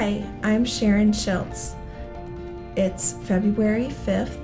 [0.00, 1.74] Hi, I'm Sharon Shiltz.
[2.74, 4.38] It's February 5th,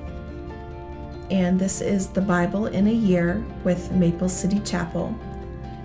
[1.31, 5.19] and this is the Bible in a Year with Maple City Chapel.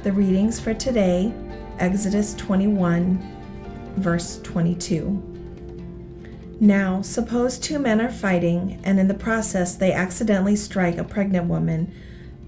[0.03, 1.33] The readings for today
[1.79, 6.57] Exodus 21, verse 22.
[6.59, 11.47] Now, suppose two men are fighting, and in the process they accidentally strike a pregnant
[11.47, 11.93] woman,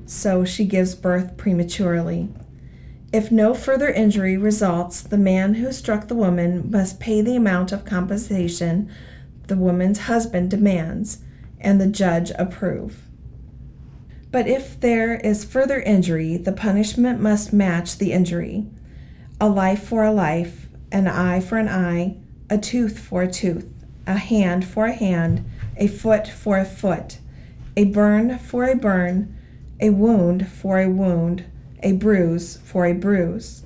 [0.05, 2.27] so she gives birth prematurely.
[3.13, 7.71] If no further injury results, the man who struck the woman must pay the amount
[7.71, 8.89] of compensation
[9.45, 11.19] the woman's husband demands,
[11.59, 13.03] and the judge approve.
[14.31, 18.65] But if there is further injury, the punishment must match the injury
[19.39, 22.17] a life for a life, an eye for an eye,
[22.49, 23.67] a tooth for a tooth,
[24.07, 25.45] a hand for a hand,
[25.77, 27.19] a foot for a foot,
[27.75, 29.37] a burn for a burn,
[29.79, 31.43] a wound for a wound
[31.83, 33.63] a bruise for a bruise.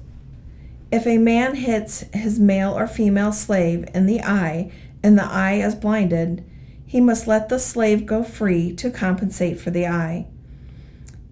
[0.91, 4.71] If a man hits his male or female slave in the eye
[5.03, 6.44] and the eye is blinded,
[6.86, 10.28] he must let the slave go free to compensate for the eye.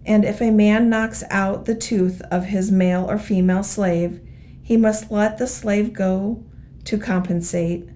[0.06, 4.20] And if a man knocks out the tooth of his male or female slave,
[4.62, 6.44] he must let the slave go
[6.84, 7.90] to compensate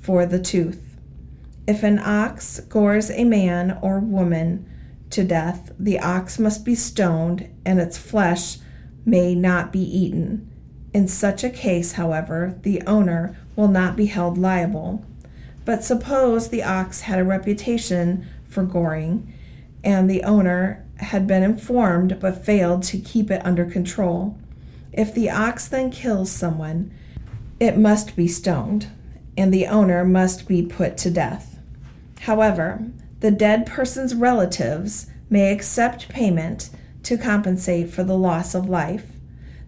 [0.00, 0.96] for the tooth.
[1.66, 4.66] If an ox gores a man or woman,
[5.10, 8.58] to death, the ox must be stoned, and its flesh
[9.04, 10.50] may not be eaten.
[10.92, 15.04] In such a case, however, the owner will not be held liable.
[15.64, 19.32] But suppose the ox had a reputation for goring,
[19.84, 24.38] and the owner had been informed but failed to keep it under control.
[24.92, 26.92] If the ox then kills someone,
[27.58, 28.88] it must be stoned,
[29.36, 31.58] and the owner must be put to death.
[32.20, 32.84] However,
[33.20, 36.70] the dead person's relatives may accept payment
[37.02, 39.06] to compensate for the loss of life.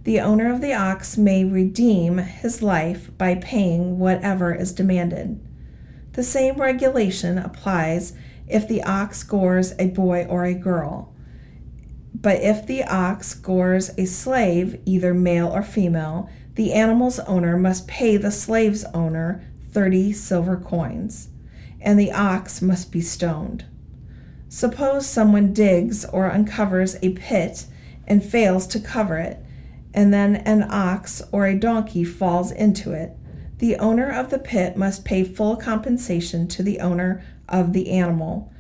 [0.05, 5.41] The owner of the ox may redeem his life by paying whatever is demanded.
[6.15, 8.15] The same regulation applies
[8.49, 11.15] if the ox gores a boy or a girl.
[12.15, 17.89] But if the ox gores a slave, either male or female, the animal's owner must
[17.89, 21.29] pay the slave's owner 30 silver coins
[21.83, 23.65] and the ox must be stoned.
[24.49, 27.67] Suppose someone digs or uncovers a pit
[28.07, 29.39] and fails to cover it,
[29.95, 33.17] and then an ox or a donkey falls into it.
[33.59, 38.53] The owner of the pit must pay full compensation to the owner of the animal,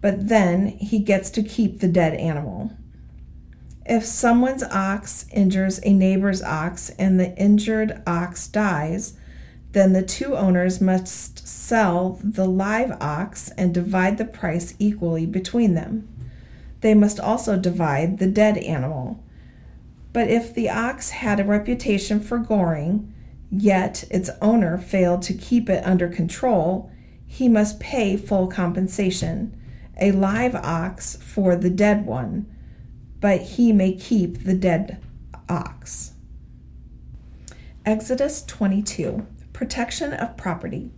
[0.00, 2.72] but then he gets to keep the dead animal.
[3.84, 9.14] If someone's ox injures a neighbor's ox and the injured ox dies,
[9.72, 15.74] then the two owners must sell the live ox and divide the price equally between
[15.74, 16.08] them.
[16.80, 19.22] They must also divide the dead animal.
[20.12, 23.12] But if the ox had a reputation for goring,
[23.50, 26.90] yet its owner failed to keep it under control,
[27.26, 29.54] he must pay full compensation,
[30.00, 32.46] a live ox for the dead one,
[33.20, 34.98] but he may keep the dead
[35.48, 36.12] ox.
[37.84, 39.26] Exodus 22
[39.58, 40.92] Protection of property.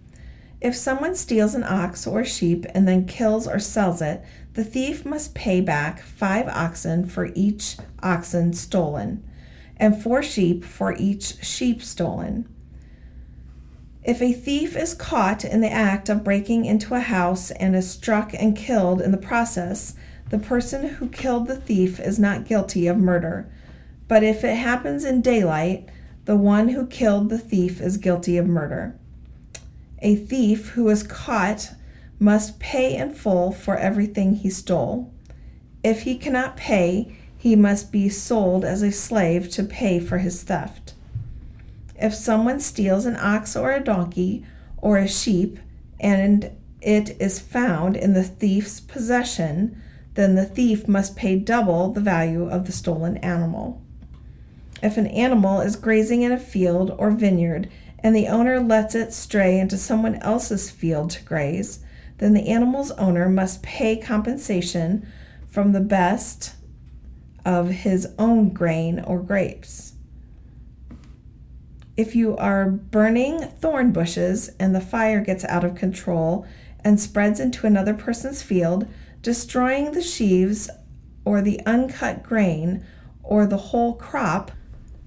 [0.60, 4.22] If someone steals an ox or sheep and then kills or sells it,
[4.52, 9.26] the thief must pay back five oxen for each oxen stolen,
[9.78, 12.54] and four sheep for each sheep stolen.
[14.04, 17.90] If a thief is caught in the act of breaking into a house and is
[17.90, 19.94] struck and killed in the process,
[20.28, 23.50] the person who killed the thief is not guilty of murder.
[24.06, 25.88] But if it happens in daylight,
[26.30, 28.94] the one who killed the thief is guilty of murder.
[29.98, 31.72] A thief who is caught
[32.20, 35.12] must pay in full for everything he stole.
[35.82, 40.44] If he cannot pay, he must be sold as a slave to pay for his
[40.44, 40.94] theft.
[41.96, 44.46] If someone steals an ox or a donkey
[44.76, 45.58] or a sheep
[45.98, 49.82] and it is found in the thief's possession,
[50.14, 53.82] then the thief must pay double the value of the stolen animal.
[54.82, 59.12] If an animal is grazing in a field or vineyard and the owner lets it
[59.12, 61.80] stray into someone else's field to graze,
[62.18, 65.06] then the animal's owner must pay compensation
[65.48, 66.54] from the best
[67.44, 69.94] of his own grain or grapes.
[71.96, 76.46] If you are burning thorn bushes and the fire gets out of control
[76.82, 78.86] and spreads into another person's field,
[79.20, 80.70] destroying the sheaves
[81.26, 82.84] or the uncut grain
[83.22, 84.52] or the whole crop,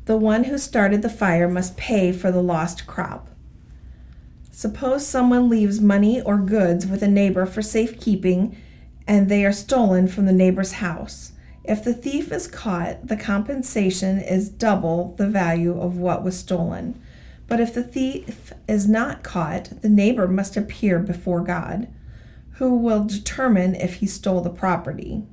[0.06, 3.30] the one who started the fire must pay for the lost crop.
[4.52, 8.56] Suppose someone leaves money or goods with a neighbor for safekeeping
[9.08, 11.32] and they are stolen from the neighbor's house.
[11.64, 17.02] If the thief is caught, the compensation is double the value of what was stolen.
[17.48, 21.88] But if the thief is not caught, the neighbor must appear before God,
[22.54, 25.24] who will determine if he stole the property.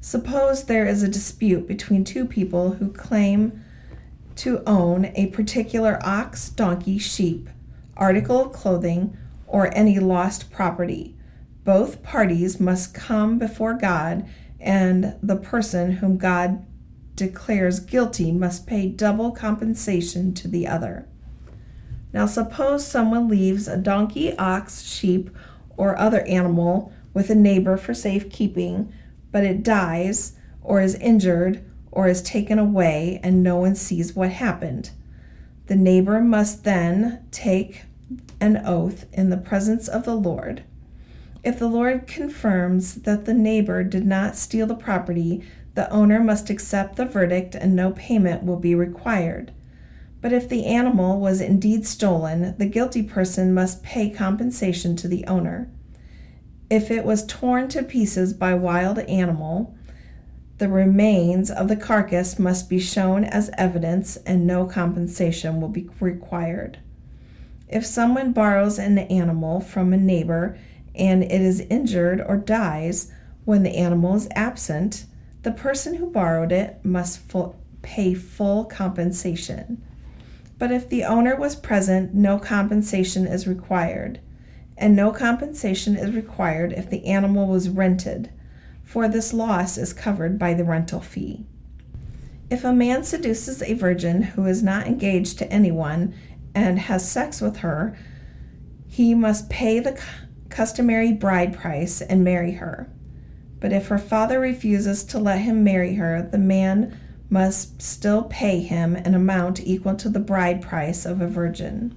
[0.00, 3.64] Suppose there is a dispute between two people who claim
[4.38, 7.48] to own a particular ox, donkey, sheep,
[7.96, 11.16] article of clothing, or any lost property.
[11.64, 14.28] Both parties must come before God,
[14.60, 16.64] and the person whom God
[17.14, 21.08] declares guilty must pay double compensation to the other.
[22.12, 25.30] Now, suppose someone leaves a donkey, ox, sheep,
[25.76, 28.92] or other animal with a neighbor for safekeeping,
[29.32, 34.30] but it dies, or is injured, or is taken away, and no one sees what
[34.30, 34.90] happened.
[35.66, 37.82] The neighbor must then take
[38.40, 40.64] an oath in the presence of the Lord.
[41.44, 45.42] If the Lord confirms that the neighbor did not steal the property,
[45.74, 49.52] the owner must accept the verdict and no payment will be required.
[50.20, 55.24] But if the animal was indeed stolen, the guilty person must pay compensation to the
[55.26, 55.70] owner.
[56.68, 59.76] If it was torn to pieces by wild animal,
[60.58, 65.88] the remains of the carcass must be shown as evidence and no compensation will be
[66.00, 66.78] required.
[67.68, 70.58] If someone borrows an animal from a neighbor
[70.94, 73.12] and it is injured or dies
[73.44, 75.06] when the animal is absent,
[75.42, 79.82] the person who borrowed it must full, pay full compensation.
[80.58, 84.18] But if the owner was present, no compensation is required,
[84.76, 88.30] and no compensation is required if the animal was rented,
[88.88, 91.44] for this loss is covered by the rental fee.
[92.48, 96.14] If a man seduces a virgin who is not engaged to anyone
[96.54, 97.94] and has sex with her,
[98.86, 100.00] he must pay the
[100.48, 102.90] customary bride price and marry her.
[103.60, 106.98] But if her father refuses to let him marry her, the man
[107.28, 111.94] must still pay him an amount equal to the bride price of a virgin.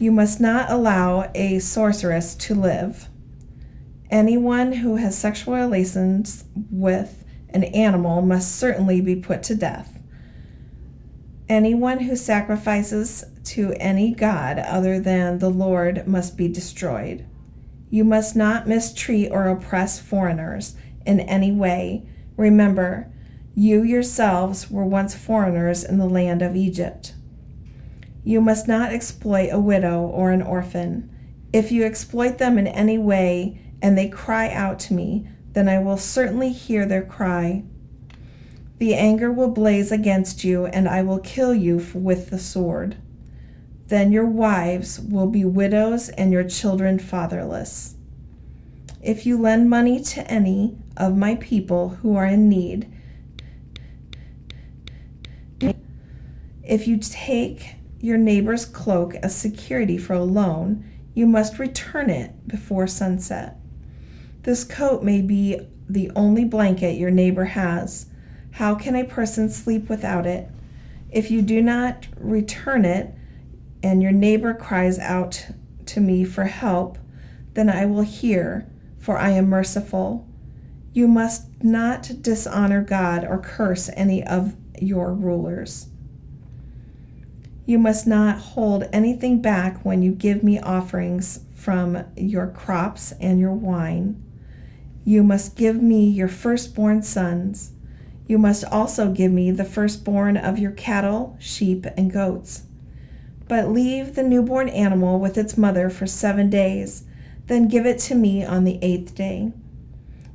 [0.00, 3.09] You must not allow a sorceress to live.
[4.10, 9.98] Anyone who has sexual relations with an animal must certainly be put to death.
[11.48, 17.24] Anyone who sacrifices to any god other than the Lord must be destroyed.
[17.88, 20.76] You must not mistreat or oppress foreigners
[21.06, 22.06] in any way.
[22.36, 23.12] Remember,
[23.54, 27.14] you yourselves were once foreigners in the land of Egypt.
[28.24, 31.10] You must not exploit a widow or an orphan.
[31.52, 35.78] If you exploit them in any way and they cry out to me, then I
[35.78, 37.64] will certainly hear their cry
[38.80, 42.96] the anger will blaze against you, and I will kill you with the sword.
[43.88, 47.96] Then your wives will be widows and your children fatherless.
[49.02, 52.90] If you lend money to any of my people who are in need,
[56.64, 62.48] if you take your neighbor's cloak as security for a loan, you must return it
[62.48, 63.59] before sunset.
[64.42, 68.06] This coat may be the only blanket your neighbor has
[68.52, 70.48] how can a person sleep without it?
[71.10, 73.14] If you do not return it,
[73.82, 75.46] and your neighbor cries out
[75.86, 76.98] to me for help,
[77.54, 80.28] then I will hear, for I am merciful.
[80.92, 85.88] You must not dishonor God or curse any of your rulers.
[87.64, 93.38] You must not hold anything back when you give me offerings from your crops and
[93.38, 94.22] your wine.
[95.10, 97.72] You must give me your firstborn sons
[98.30, 102.62] you must also give me the firstborn of your cattle, sheep, and goats.
[103.48, 107.02] But leave the newborn animal with its mother for seven days,
[107.48, 109.52] then give it to me on the eighth day.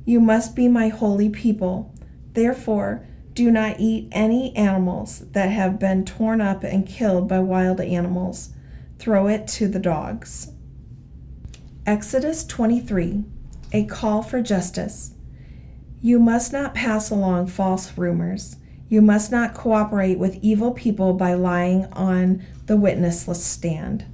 [0.04, 1.94] You must be my holy people.
[2.34, 7.80] Therefore, do not eat any animals that have been torn up and killed by wild
[7.80, 8.50] animals.
[8.98, 10.50] Throw it to the dogs.
[11.86, 13.24] Exodus 23
[13.72, 15.12] A call for justice.
[16.00, 18.56] You must not pass along false rumors.
[18.88, 24.04] You must not cooperate with evil people by lying on the witness stand.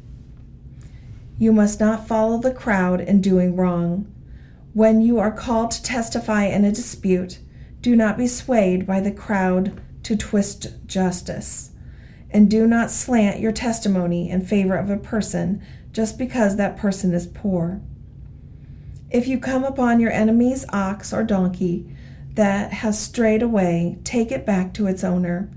[1.38, 4.10] You must not follow the crowd in doing wrong.
[4.72, 7.38] When you are called to testify in a dispute,
[7.82, 11.72] do not be swayed by the crowd to twist justice.
[12.30, 17.12] And do not slant your testimony in favor of a person just because that person
[17.12, 17.82] is poor.
[19.12, 21.86] If you come upon your enemy's ox or donkey
[22.32, 25.50] that has strayed away, take it back to its owner.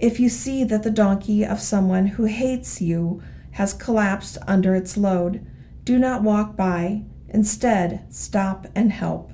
[0.00, 3.22] If you see that the donkey of someone who hates you
[3.52, 5.46] has collapsed under its load,
[5.84, 7.04] do not walk by.
[7.28, 9.30] Instead, stop and help.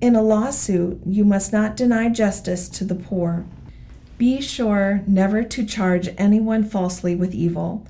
[0.00, 3.46] In a lawsuit, you must not deny justice to the poor.
[4.16, 7.84] Be sure never to charge anyone falsely with evil.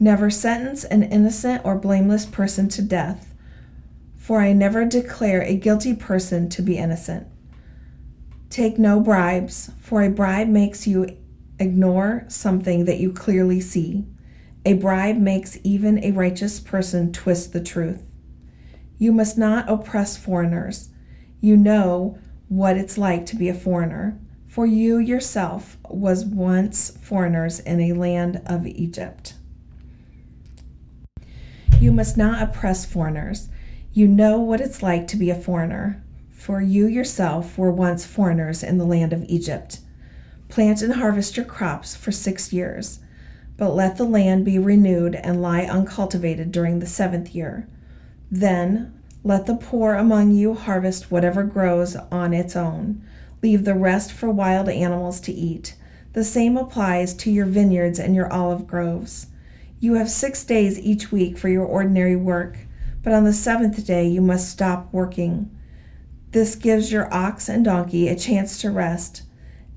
[0.00, 3.27] Never sentence an innocent or blameless person to death,
[4.28, 7.26] for I never declare a guilty person to be innocent.
[8.50, 11.16] Take no bribes, for a bribe makes you
[11.58, 14.04] ignore something that you clearly see.
[14.66, 18.02] A bribe makes even a righteous person twist the truth.
[18.98, 20.90] You must not oppress foreigners.
[21.40, 22.18] You know
[22.48, 27.94] what it's like to be a foreigner, for you yourself was once foreigners in a
[27.94, 29.32] land of Egypt.
[31.80, 33.48] You must not oppress foreigners.
[33.92, 36.02] You know what it's like to be a foreigner
[36.38, 39.80] for you yourself were once foreigners in the land of Egypt.
[40.48, 43.00] Plant and harvest your crops for six years,
[43.56, 47.68] but let the land be renewed and lie uncultivated during the seventh year.
[48.30, 53.02] Then let the poor among you harvest whatever grows on its own.
[53.42, 55.74] Leave the rest for wild animals to eat.
[56.12, 59.26] The same applies to your vineyards and your olive groves.
[59.80, 62.58] You have six days each week for your ordinary work,
[63.08, 65.50] but on the seventh day you must stop working.
[66.32, 69.22] This gives your ox and donkey a chance to rest.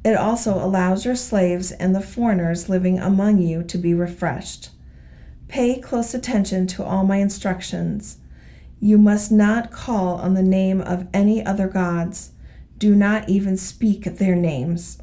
[0.04, 4.72] It also allows your slaves and the foreigners living among you to be refreshed.
[5.48, 8.18] Pay close attention to all my instructions.
[8.82, 12.32] You must not call on the name of any other gods.
[12.78, 15.02] Do not even speak their names.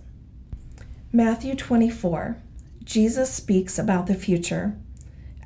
[1.11, 2.37] Matthew 24.
[2.85, 4.77] Jesus speaks about the future.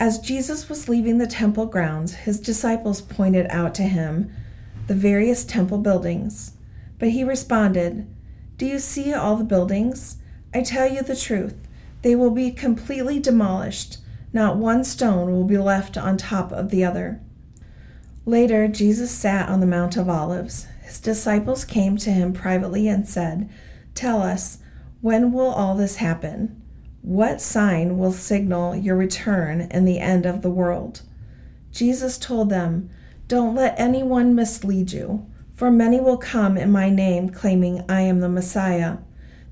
[0.02, 4.32] As Jesus was leaving the temple grounds, his disciples pointed out to him
[4.88, 6.54] the various temple buildings.
[6.98, 8.12] But he responded,
[8.56, 10.16] Do you see all the buildings?
[10.52, 11.68] I tell you the truth,
[12.02, 13.98] they will be completely demolished.
[14.32, 17.20] Not one stone will be left on top of the other.
[18.26, 20.66] Later, Jesus sat on the Mount of Olives.
[20.82, 23.48] His disciples came to him privately and said,
[23.94, 24.58] Tell us,
[25.00, 26.60] when will all this happen?
[27.02, 31.02] What sign will signal your return and the end of the world?
[31.72, 32.90] Jesus told them,
[33.26, 38.20] don't let anyone mislead you, for many will come in my name, claiming I am
[38.20, 38.98] the Messiah.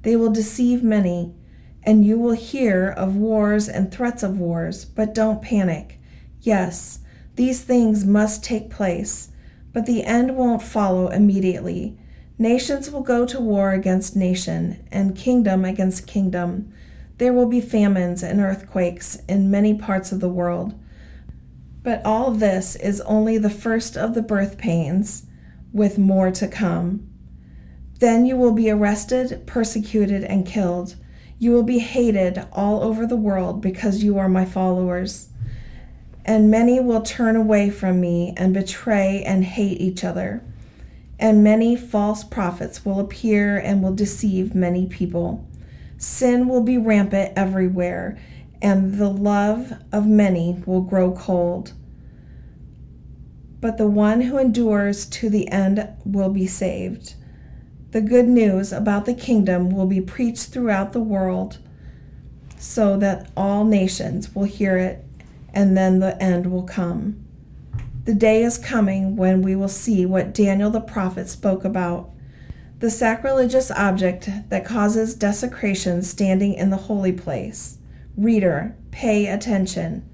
[0.02, 1.35] They will deceive many,
[1.83, 5.99] and you will hear of wars and threats of wars, but don't panic.
[6.42, 7.00] Yes,
[7.35, 9.30] these things must take place,
[9.73, 11.99] but the end won't follow immediately.
[12.38, 16.73] Nations will go to war against nation, and kingdom against kingdom.
[17.21, 20.73] There will be famines and earthquakes in many parts of the world.
[21.83, 25.27] But all this is only the first of the birth pains,
[25.71, 27.07] with more to come.
[27.99, 30.97] Then you will be arrested, persecuted, and killed.
[31.39, 35.29] You will be hated all over the world because you are my followers.
[36.25, 40.43] And many will turn away from me and betray and hate each other.
[41.19, 45.47] And many false prophets will appear and will deceive many people.
[46.00, 48.19] Sin will be rampant everywhere
[48.62, 51.75] and the love of many will grow cold.
[53.61, 57.16] But the one who endures to the end will be saved.
[57.90, 61.59] The good news about the kingdom will be preached throughout the world
[62.59, 65.04] so that all nations will hear it,
[65.52, 67.23] and then the end will come.
[68.04, 72.11] The day is coming when we will see what Daniel the prophet spoke about
[72.80, 77.76] the sacrilegious object that causes desecration standing in the holy place.
[78.16, 80.08] Reader, pay attention.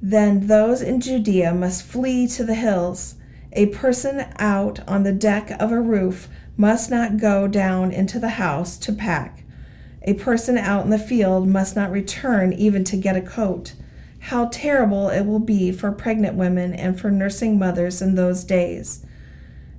[0.00, 3.16] Then those in Judea must flee to the hills.
[3.52, 8.30] A person out on the deck of a roof must not go down into the
[8.30, 9.42] house to pack.
[10.02, 13.74] A person out in the field must not return even to get a coat.
[14.20, 19.04] How terrible it will be for pregnant women and for nursing mothers in those days.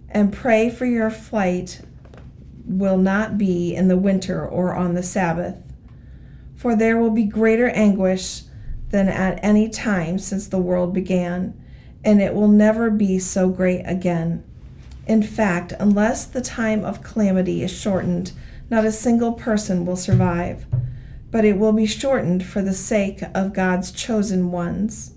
[0.09, 1.81] And pray for your flight
[2.65, 5.67] will not be in the winter or on the Sabbath
[6.57, 8.41] for there will be greater anguish
[8.89, 11.53] than at any time since the world began,
[12.03, 14.43] and it will never be so great again.
[15.05, 18.31] In fact, unless the time of calamity is shortened,
[18.69, 20.65] not a single person will survive,
[21.29, 25.13] but it will be shortened for the sake of God's chosen ones.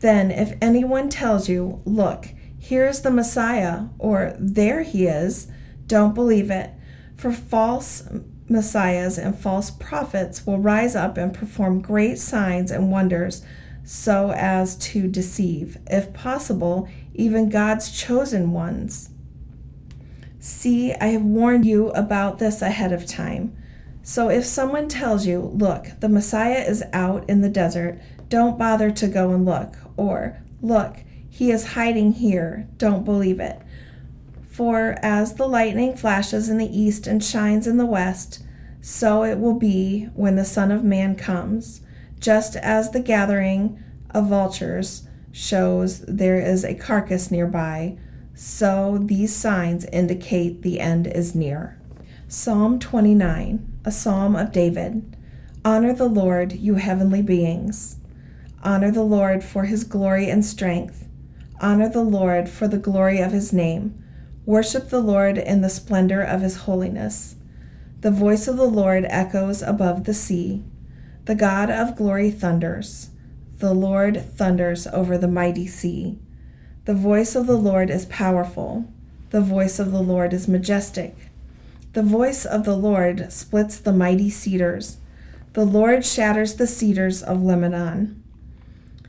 [0.00, 2.28] Then, if anyone tells you, Look,
[2.64, 5.48] here is the Messiah, or there he is,
[5.86, 6.70] don't believe it,
[7.14, 8.08] for false
[8.48, 13.44] messiahs and false prophets will rise up and perform great signs and wonders
[13.84, 19.10] so as to deceive, if possible, even God's chosen ones.
[20.40, 23.54] See, I have warned you about this ahead of time.
[24.02, 28.90] So if someone tells you, Look, the Messiah is out in the desert, don't bother
[28.90, 29.76] to go and look.
[29.98, 30.96] Or, Look,
[31.34, 33.60] he is hiding here, don't believe it.
[34.48, 38.44] For as the lightning flashes in the east and shines in the west,
[38.80, 41.80] so it will be when the Son of Man comes.
[42.20, 47.98] Just as the gathering of vultures shows there is a carcass nearby,
[48.36, 51.80] so these signs indicate the end is near.
[52.28, 55.16] Psalm 29, a psalm of David.
[55.64, 57.96] Honor the Lord, you heavenly beings.
[58.62, 61.03] Honor the Lord for his glory and strength.
[61.64, 63.98] Honor the Lord for the glory of his name.
[64.44, 67.36] Worship the Lord in the splendor of his holiness.
[68.02, 70.62] The voice of the Lord echoes above the sea.
[71.24, 73.08] The God of glory thunders.
[73.60, 76.18] The Lord thunders over the mighty sea.
[76.84, 78.84] The voice of the Lord is powerful.
[79.30, 81.16] The voice of the Lord is majestic.
[81.94, 84.98] The voice of the Lord splits the mighty cedars.
[85.54, 88.22] The Lord shatters the cedars of Lebanon.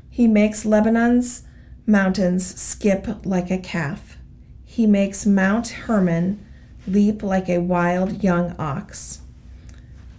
[0.10, 1.45] He makes Lebanon's
[1.86, 4.18] mountains skip like a calf.
[4.66, 6.44] He makes Mount Hermon
[6.88, 9.22] leap like a wild young ox.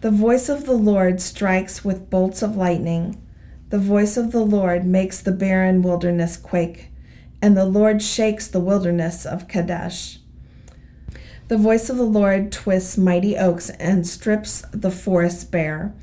[0.01, 3.21] The voice of the Lord strikes with bolts of lightning.
[3.71, 6.91] The voice of the Lord makes the barren wilderness quake,
[7.43, 10.21] and the Lord shakes the wilderness of Kadesh.
[11.49, 15.95] The voice of the Lord twists mighty oaks and strips the forests bare.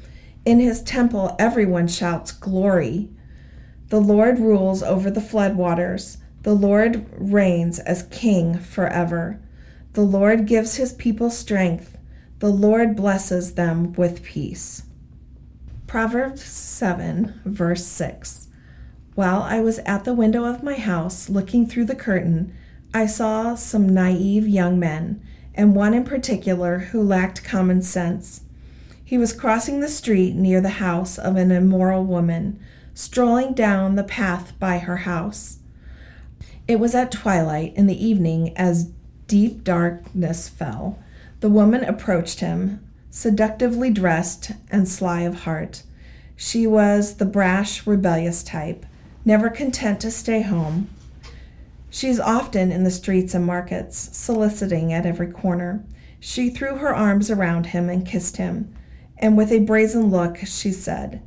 [0.46, 3.10] In his temple, everyone shouts, Glory!
[3.94, 6.18] The Lord rules over the floodwaters.
[6.42, 9.40] The Lord reigns as king forever.
[9.94, 11.96] The Lord gives his people strength.
[12.40, 14.86] The Lord blesses them with peace.
[15.86, 18.48] Proverbs 7, verse 6.
[19.14, 22.52] While I was at the window of my house looking through the curtain,
[22.96, 25.22] I saw some naive young men,
[25.54, 28.42] and one in particular who lacked common sense.
[29.06, 32.60] He was crossing the street near the house of an immoral woman,
[32.94, 35.60] strolling down the path by her house.
[36.68, 38.92] It was at twilight in the evening as
[39.28, 41.00] deep darkness fell.
[41.40, 45.84] The woman approached him, seductively dressed and sly of heart.
[46.36, 48.86] She was the brash, rebellious type,
[49.26, 50.90] never content to stay home.
[51.90, 55.84] She's often in the streets and markets, soliciting at every corner.
[56.20, 58.74] She threw her arms around him and kissed him,
[59.18, 61.22] and with a brazen look, she said,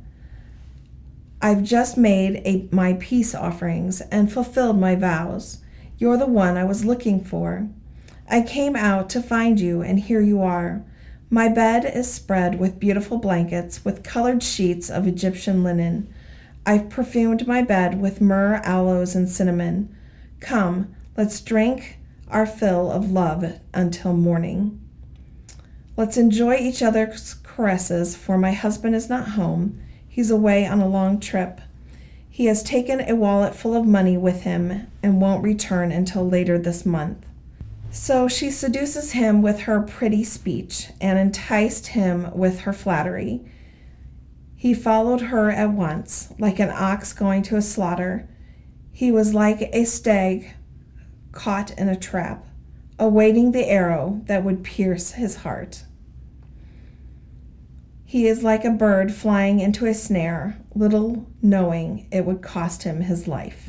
[1.39, 5.59] I've just made a, my peace offerings and fulfilled my vows.
[5.99, 7.69] You're the one I was looking for.
[8.29, 10.83] I came out to find you, and here you are.
[11.29, 16.11] My bed is spread with beautiful blankets, with colored sheets of Egyptian linen.
[16.65, 19.95] I've perfumed my bed with myrrh, aloes, and cinnamon.
[20.39, 24.81] Come, let's drink our fill of love until morning.
[25.95, 29.79] Let's enjoy each other's caresses, for my husband is not home
[30.17, 31.61] He's away on a long trip.
[32.27, 36.57] He has taken a wallet full of money with him and won't return until later
[36.57, 37.23] this month.
[37.91, 43.41] So she seduces him with her pretty speech and enticed him with her flattery.
[44.55, 48.27] He followed her at once, like an ox going to a slaughter.
[48.91, 50.55] He was like a stag
[51.31, 52.43] caught in a trap,
[52.97, 55.83] awaiting the arrow that would pierce his heart.
[58.09, 63.01] He is like a bird flying into a snare, little knowing it would cost him
[63.01, 63.66] his life.